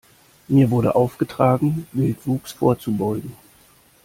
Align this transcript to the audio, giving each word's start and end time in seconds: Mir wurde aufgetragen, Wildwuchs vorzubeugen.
Mir 0.47 0.71
wurde 0.71 0.95
aufgetragen, 0.95 1.85
Wildwuchs 1.91 2.53
vorzubeugen. 2.53 3.33